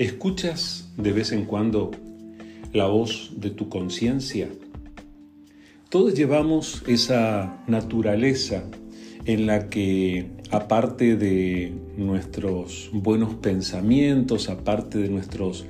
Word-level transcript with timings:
¿Escuchas 0.00 0.88
de 0.96 1.12
vez 1.12 1.30
en 1.30 1.44
cuando 1.44 1.90
la 2.72 2.86
voz 2.86 3.32
de 3.36 3.50
tu 3.50 3.68
conciencia? 3.68 4.48
Todos 5.90 6.14
llevamos 6.14 6.82
esa 6.86 7.62
naturaleza 7.66 8.64
en 9.26 9.44
la 9.44 9.68
que, 9.68 10.30
aparte 10.50 11.16
de 11.16 11.74
nuestros 11.98 12.88
buenos 12.94 13.34
pensamientos, 13.34 14.48
aparte 14.48 14.96
de 14.96 15.10
nuestros 15.10 15.66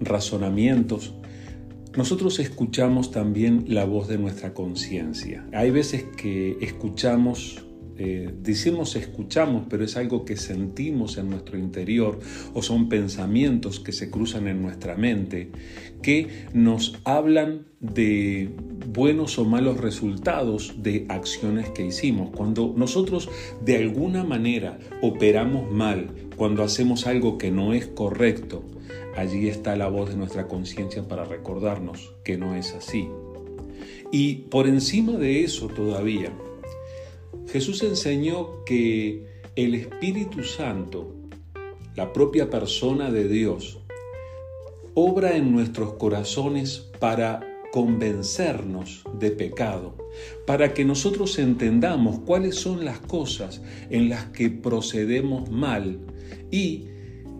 razonamientos, 0.00 1.12
nosotros 1.94 2.38
escuchamos 2.38 3.10
también 3.10 3.66
la 3.68 3.84
voz 3.84 4.08
de 4.08 4.16
nuestra 4.16 4.54
conciencia. 4.54 5.44
Hay 5.52 5.70
veces 5.70 6.04
que 6.16 6.56
escuchamos 6.62 7.62
eh, 7.96 8.30
decimos 8.42 8.96
escuchamos, 8.96 9.66
pero 9.68 9.84
es 9.84 9.96
algo 9.96 10.24
que 10.24 10.36
sentimos 10.36 11.16
en 11.16 11.30
nuestro 11.30 11.58
interior 11.58 12.18
o 12.52 12.62
son 12.62 12.88
pensamientos 12.88 13.80
que 13.80 13.92
se 13.92 14.10
cruzan 14.10 14.48
en 14.48 14.62
nuestra 14.62 14.96
mente 14.96 15.50
que 16.02 16.46
nos 16.52 16.98
hablan 17.04 17.66
de 17.80 18.50
buenos 18.88 19.38
o 19.38 19.44
malos 19.44 19.78
resultados 19.80 20.74
de 20.82 21.06
acciones 21.08 21.70
que 21.70 21.86
hicimos. 21.86 22.30
Cuando 22.34 22.74
nosotros 22.76 23.28
de 23.64 23.76
alguna 23.76 24.24
manera 24.24 24.78
operamos 25.00 25.70
mal, 25.70 26.10
cuando 26.36 26.62
hacemos 26.62 27.06
algo 27.06 27.38
que 27.38 27.50
no 27.50 27.74
es 27.74 27.86
correcto, 27.86 28.64
allí 29.16 29.48
está 29.48 29.76
la 29.76 29.88
voz 29.88 30.10
de 30.10 30.16
nuestra 30.16 30.48
conciencia 30.48 31.06
para 31.06 31.24
recordarnos 31.24 32.12
que 32.24 32.36
no 32.36 32.54
es 32.54 32.74
así. 32.74 33.08
Y 34.10 34.34
por 34.50 34.66
encima 34.66 35.12
de 35.12 35.44
eso 35.44 35.68
todavía, 35.68 36.32
Jesús 37.48 37.82
enseñó 37.82 38.64
que 38.64 39.26
el 39.56 39.74
Espíritu 39.74 40.42
Santo, 40.42 41.14
la 41.94 42.12
propia 42.12 42.50
persona 42.50 43.10
de 43.10 43.28
Dios, 43.28 43.78
obra 44.94 45.36
en 45.36 45.52
nuestros 45.52 45.94
corazones 45.94 46.90
para 46.98 47.40
convencernos 47.72 49.02
de 49.18 49.30
pecado, 49.30 49.96
para 50.46 50.74
que 50.74 50.84
nosotros 50.84 51.38
entendamos 51.38 52.20
cuáles 52.20 52.54
son 52.54 52.84
las 52.84 53.00
cosas 53.00 53.62
en 53.90 54.08
las 54.08 54.26
que 54.26 54.50
procedemos 54.50 55.50
mal 55.50 55.98
y 56.50 56.86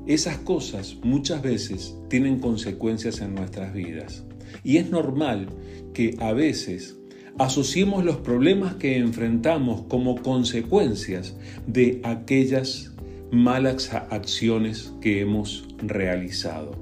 esas 0.06 0.38
cosas 0.38 0.96
muchas 1.02 1.40
veces 1.40 1.96
tienen 2.10 2.40
consecuencias 2.40 3.20
en 3.20 3.34
nuestras 3.34 3.72
vidas. 3.72 4.24
Y 4.62 4.76
es 4.76 4.90
normal 4.90 5.48
que 5.92 6.16
a 6.18 6.32
veces 6.32 6.96
asociemos 7.38 8.04
los 8.04 8.18
problemas 8.18 8.74
que 8.74 8.96
enfrentamos 8.96 9.82
como 9.88 10.16
consecuencias 10.22 11.36
de 11.66 12.00
aquellas 12.04 12.92
malas 13.30 13.92
acciones 13.92 14.92
que 15.00 15.20
hemos 15.20 15.66
realizado. 15.78 16.72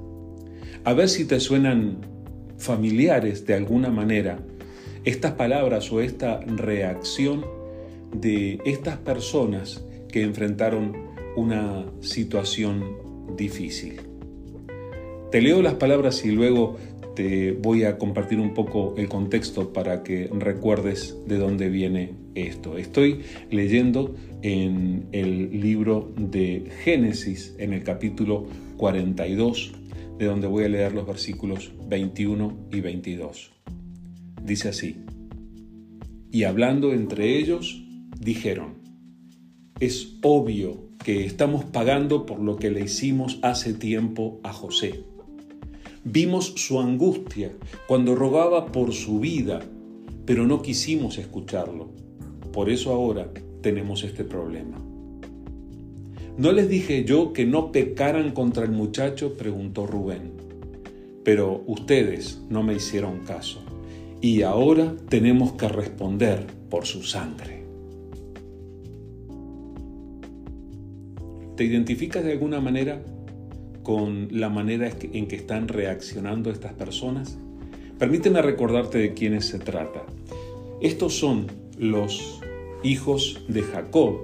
A 0.83 0.93
ver 0.93 1.09
si 1.09 1.25
te 1.25 1.39
suenan 1.39 1.97
familiares 2.57 3.45
de 3.45 3.55
alguna 3.55 3.89
manera 3.89 4.39
estas 5.05 5.33
palabras 5.33 5.91
o 5.91 6.01
esta 6.01 6.39
reacción 6.41 7.45
de 8.13 8.59
estas 8.65 8.97
personas 8.97 9.83
que 10.09 10.21
enfrentaron 10.21 10.93
una 11.35 11.85
situación 12.01 12.97
difícil. 13.35 14.01
Te 15.31 15.41
leo 15.41 15.63
las 15.63 15.73
palabras 15.73 16.23
y 16.25 16.31
luego 16.31 16.77
te 17.15 17.51
voy 17.51 17.83
a 17.83 17.97
compartir 17.97 18.39
un 18.39 18.53
poco 18.53 18.95
el 18.97 19.07
contexto 19.07 19.71
para 19.73 20.03
que 20.03 20.29
recuerdes 20.33 21.15
de 21.27 21.37
dónde 21.37 21.69
viene 21.69 22.13
esto. 22.35 22.77
Estoy 22.77 23.21
leyendo 23.51 24.15
en 24.41 25.07
el 25.11 25.61
libro 25.61 26.11
de 26.17 26.71
Génesis, 26.83 27.55
en 27.59 27.73
el 27.73 27.83
capítulo 27.83 28.47
42, 28.77 29.73
de 30.17 30.25
donde 30.25 30.47
voy 30.47 30.65
a 30.65 30.69
leer 30.69 30.93
los 30.93 31.05
versículos 31.05 31.71
21 31.87 32.67
y 32.71 32.81
22. 32.81 33.51
Dice 34.43 34.69
así, 34.69 34.97
y 36.31 36.43
hablando 36.43 36.93
entre 36.93 37.37
ellos, 37.37 37.83
dijeron, 38.19 38.81
es 39.79 40.17
obvio 40.21 40.89
que 41.03 41.25
estamos 41.25 41.65
pagando 41.65 42.25
por 42.25 42.39
lo 42.39 42.57
que 42.57 42.71
le 42.71 42.81
hicimos 42.81 43.39
hace 43.41 43.73
tiempo 43.73 44.39
a 44.43 44.53
José 44.53 45.12
Vimos 46.05 46.53
su 46.57 46.81
angustia 46.81 47.53
cuando 47.87 48.13
rogaba 48.13 48.73
por 48.73 48.91
su 48.91 49.21
vida, 49.21 49.61
pero 50.25 50.45
no 50.45 50.61
quisimos 50.61 51.17
escucharlo. 51.17 51.91
Por 52.51 52.69
eso 52.69 52.91
ahora 52.91 53.31
tenemos 53.61 54.03
este 54.03 54.25
problema. 54.25 54.77
¿No 56.37 56.51
les 56.51 56.67
dije 56.67 57.05
yo 57.05 57.31
que 57.31 57.45
no 57.45 57.71
pecaran 57.71 58.31
contra 58.31 58.65
el 58.65 58.71
muchacho? 58.71 59.35
preguntó 59.37 59.87
Rubén. 59.87 60.33
Pero 61.23 61.63
ustedes 61.67 62.41
no 62.49 62.63
me 62.63 62.73
hicieron 62.73 63.19
caso. 63.19 63.61
Y 64.19 64.41
ahora 64.41 64.93
tenemos 65.07 65.53
que 65.53 65.69
responder 65.69 66.45
por 66.69 66.85
su 66.85 67.03
sangre. 67.03 67.63
¿Te 71.55 71.63
identificas 71.63 72.25
de 72.25 72.33
alguna 72.33 72.59
manera 72.59 73.01
con 73.83 74.29
la 74.31 74.49
manera 74.49 74.89
en 75.01 75.27
que 75.27 75.35
están 75.35 75.67
reaccionando 75.67 76.49
estas 76.49 76.73
personas? 76.73 77.37
Permíteme 77.99 78.41
recordarte 78.41 78.97
de 78.97 79.13
quiénes 79.13 79.45
se 79.45 79.59
trata. 79.59 80.03
Estos 80.81 81.13
son 81.17 81.47
los 81.77 82.41
hijos 82.83 83.45
de 83.47 83.61
Jacob, 83.61 84.21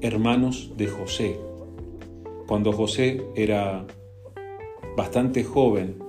hermanos 0.00 0.72
de 0.76 0.86
José. 0.88 1.36
Cuando 2.46 2.72
José 2.72 3.22
era 3.34 3.86
bastante 4.96 5.42
joven, 5.42 6.03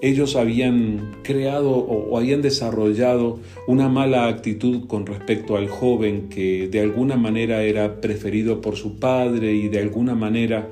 ellos 0.00 0.36
habían 0.36 1.16
creado 1.22 1.70
o, 1.70 2.16
habían 2.16 2.42
desarrollado 2.42 3.40
una 3.66 3.88
mala 3.88 4.28
actitud 4.28 4.86
con 4.86 5.06
respecto 5.06 5.56
al 5.56 5.68
joven 5.68 6.28
que 6.28 6.68
de 6.68 6.80
alguna 6.80 7.16
manera 7.16 7.62
era 7.62 8.00
preferido 8.00 8.60
por 8.60 8.76
su 8.76 8.98
padre 8.98 9.54
y 9.54 9.68
de 9.68 9.80
alguna 9.80 10.14
manera 10.14 10.68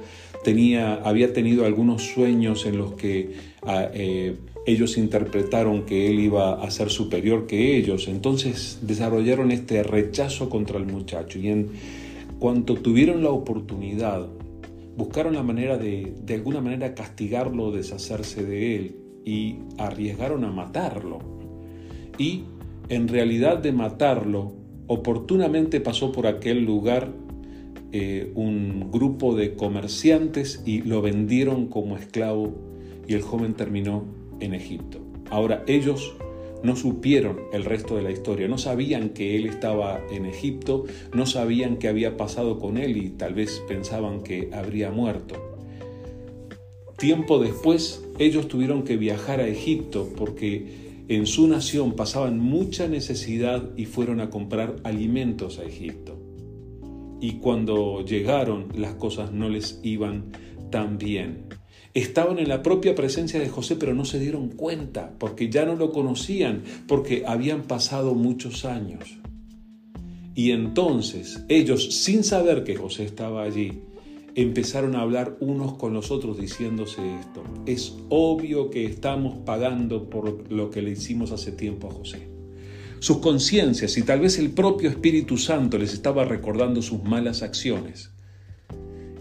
había 1.03 1.33
tenido 1.33 1.65
algunos 1.65 2.03
sueños 2.03 2.67
en 2.67 2.79
los 2.79 2.93
que 2.93 3.33
ah, 3.63 3.89
eh, 3.93 4.37
ellos 4.65 4.97
interpretaron 4.97 5.85
que 5.85 6.09
él 6.09 6.21
iba 6.21 6.63
a 6.63 6.71
ser 6.71 6.91
superior 6.91 7.49
que 7.49 7.77
ellos, 7.77 8.07
entonces 8.07 8.79
desarrollaron 8.83 9.51
este 9.51 9.83
rechazo 9.83 10.49
contra 10.49 10.79
el 10.79 10.87
muchacho 10.87 11.41
y 11.41 11.49
en 11.49 11.71
cuanto 12.39 12.75
tuvieron 12.75 13.25
la 13.25 13.31
oportunidad, 13.31 14.29
buscaron 14.97 15.35
la 15.35 15.43
manera 15.43 15.79
de, 15.79 16.13
de 16.25 16.35
alguna 16.35 16.61
manera 16.61 16.95
castigarlo, 16.95 17.73
deshacerse 17.73 18.45
de 18.45 18.77
él 18.77 19.06
y 19.27 19.57
arriesgaron 19.77 20.45
a 20.45 20.51
matarlo. 20.51 21.19
Y 22.17 22.45
en 22.89 23.09
realidad 23.09 23.59
de 23.59 23.73
matarlo, 23.73 24.55
oportunamente 24.87 25.81
pasó 25.81 26.13
por 26.13 26.27
aquel 26.27 26.65
lugar 26.65 27.13
eh, 27.93 28.33
un 28.37 28.91
grupo 28.93 29.35
de 29.35 29.55
comerciantes 29.55 30.63
y 30.65 30.83
lo 30.83 31.03
vendieron 31.03 31.67
como 31.67 31.97
esclavo 31.97 32.55
y 33.07 33.15
el 33.15 33.23
joven 33.23 33.55
terminó 33.55 34.05
en 34.41 34.55
Egipto. 34.55 35.01
Ahora 35.29 35.65
ellos 35.67 36.15
no 36.63 36.77
supieron 36.77 37.41
el 37.53 37.65
resto 37.65 37.97
de 37.97 38.03
la 38.03 38.13
historia, 38.13 38.47
no 38.49 38.59
sabían 38.59 39.11
que 39.11 39.37
él 39.37 39.47
estaba 39.47 40.01
en 40.11 40.25
Egipto, 40.25 40.85
no 41.13 41.27
sabían 41.27 41.77
qué 41.79 41.89
había 41.89 42.17
pasado 42.17 42.61
con 42.61 42.77
él 42.77 42.97
y 42.97 43.11
tal 43.11 43.35
vez 43.35 43.63
pensaban 43.69 44.23
que 44.23 44.51
habría 44.53 44.91
muerto. 44.91 45.56
Tiempo 46.99 47.39
después 47.39 48.03
ellos 48.19 48.49
tuvieron 48.49 48.83
que 48.83 48.97
viajar 48.97 49.41
a 49.41 49.49
Egipto 49.49 50.09
porque 50.17 51.05
en 51.09 51.27
su 51.27 51.47
nación 51.47 51.93
pasaban 51.93 52.39
mucha 52.39 52.89
necesidad 52.89 53.71
y 53.77 53.85
fueron 53.85 54.21
a 54.21 54.31
comprar 54.31 54.77
alimentos 54.85 55.59
a 55.59 55.65
Egipto 55.65 56.17
y 57.21 57.33
cuando 57.33 58.05
llegaron 58.05 58.69
las 58.77 58.95
cosas 58.95 59.33
no 59.33 59.49
les 59.49 59.81
iban 59.83 60.33
tan 60.71 60.99
bien. 60.99 61.47
Estaban 61.95 62.39
en 62.39 62.49
la 62.49 62.63
propia 62.63 62.95
presencia 62.95 63.41
de 63.41 63.49
José, 63.49 63.77
pero 63.77 63.95
no 63.95 64.05
se 64.05 64.19
dieron 64.19 64.51
cuenta, 64.51 65.15
porque 65.19 65.49
ya 65.49 65.65
no 65.65 65.77
lo 65.77 65.93
conocían, 65.93 66.63
porque 66.87 67.25
habían 67.27 67.63
pasado 67.63 68.15
muchos 68.15 68.67
años. 68.67 69.19
Y 70.35 70.51
entonces 70.51 71.43
ellos, 71.49 71.95
sin 71.95 72.23
saber 72.23 72.65
que 72.65 72.77
José 72.77 73.05
estaba 73.05 73.43
allí, 73.43 73.81
empezaron 74.37 74.95
a 74.95 75.01
hablar 75.01 75.37
unos 75.41 75.75
con 75.75 75.93
los 75.93 76.13
otros 76.13 76.39
diciéndose 76.39 77.01
esto. 77.19 77.43
Es 77.67 77.97
obvio 78.11 78.71
que 78.71 78.85
estamos 78.85 79.39
pagando 79.39 80.09
por 80.09 80.53
lo 80.53 80.71
que 80.71 80.83
le 80.83 80.93
hicimos 80.93 81.33
hace 81.33 81.51
tiempo 81.51 81.89
a 81.89 81.91
José 81.91 82.37
sus 82.99 83.19
conciencias 83.19 83.97
y 83.99 84.03
tal 84.03 84.21
vez 84.21 84.39
el 84.39 84.51
propio 84.51 84.89
Espíritu 84.89 85.37
Santo 85.37 85.79
les 85.79 85.93
estaba 85.93 86.25
recordando 86.25 86.83
sus 86.83 87.03
malas 87.05 87.43
acciones. 87.43 88.11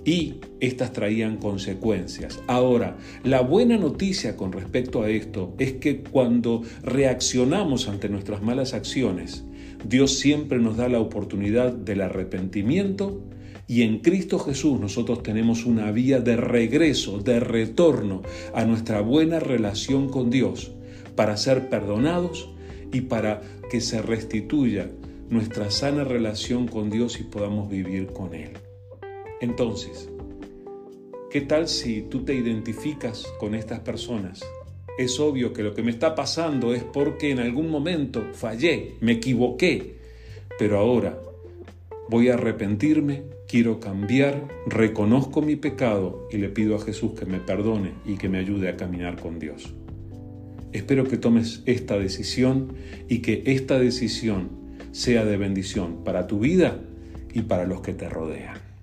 Y 0.06 0.36
estas 0.60 0.94
traían 0.94 1.38
consecuencias. 1.38 2.40
Ahora, 2.46 2.98
la 3.24 3.42
buena 3.42 3.78
noticia 3.78 4.38
con 4.38 4.52
respecto 4.52 5.02
a 5.02 5.10
esto 5.10 5.56
es 5.58 5.74
que 5.74 6.04
cuando 6.04 6.62
reaccionamos 6.84 7.90
ante 7.90 8.08
nuestras 8.08 8.44
malas 8.44 8.74
acciones, 8.74 9.44
Dios 9.84 10.20
siempre 10.20 10.60
nos 10.60 10.78
da 10.78 10.90
la 10.90 11.00
oportunidad 11.00 11.74
del 11.74 12.02
arrepentimiento 12.02 13.24
Y 13.68 13.82
en 13.82 14.00
Cristo 14.00 14.38
Jesús 14.40 14.80
nosotros 14.80 15.24
tenemos 15.24 15.66
una 15.66 15.92
vía 15.92 16.20
de 16.20 16.36
regreso, 16.36 17.20
de 17.20 17.40
retorno 17.40 18.22
a 18.54 18.64
nuestra 18.66 19.02
buena 19.02 19.40
relación 19.40 20.10
con 20.10 20.30
Dios, 20.30 20.72
para 21.16 21.38
ser 21.38 21.70
perdonados 21.70 22.50
y 22.92 23.02
para 23.02 23.42
que 23.70 23.82
se 23.82 24.02
restituya 24.02 24.92
nuestra 25.30 25.72
sana 25.72 26.04
relación 26.04 26.68
con 26.68 26.90
Dios 26.90 27.20
y 27.20 27.24
podamos 27.24 27.70
vivir 27.70 28.08
con 28.08 28.36
Él. 28.36 28.52
Entonces, 29.42 30.10
¿qué 31.32 31.42
tal 31.42 31.68
si 31.68 32.04
tú 32.04 32.24
te 32.24 32.36
identificas 32.36 33.26
con 33.40 33.56
estas 33.56 33.80
personas? 33.80 34.42
Es 34.98 35.20
obvio 35.20 35.52
que 35.52 35.64
lo 35.64 35.74
que 35.74 35.84
me 35.84 35.92
está 35.92 36.16
pasando 36.16 36.74
es 36.74 36.84
porque 36.84 37.32
en 37.32 37.40
algún 37.40 37.70
momento 37.70 38.24
fallé, 38.34 38.94
me 39.02 39.14
equivoqué, 39.14 39.98
pero 40.58 40.78
ahora 40.78 41.20
voy 42.08 42.30
a 42.30 42.36
arrepentirme, 42.36 43.24
quiero 43.48 43.80
cambiar, 43.80 44.48
reconozco 44.68 45.42
mi 45.42 45.56
pecado 45.56 46.28
y 46.32 46.38
le 46.38 46.50
pido 46.50 46.76
a 46.76 46.82
Jesús 46.82 47.14
que 47.14 47.26
me 47.26 47.40
perdone 47.40 47.94
y 48.06 48.18
que 48.18 48.30
me 48.30 48.40
ayude 48.40 48.70
a 48.70 48.78
caminar 48.78 49.20
con 49.20 49.40
Dios. 49.40 49.74
Espero 50.72 51.06
que 51.06 51.18
tomes 51.18 51.64
esta 51.66 51.98
decisión 51.98 52.74
y 53.08 53.20
que 53.20 53.44
esta 53.46 53.80
decisión 53.80 54.50
sea 54.92 55.24
de 55.26 55.38
bendición 55.38 56.04
para 56.04 56.28
tu 56.28 56.40
vida 56.40 56.82
y 57.34 57.44
para 57.44 57.66
los 57.66 57.82
que 57.82 57.94
te 57.94 58.10
rodean. 58.10 58.75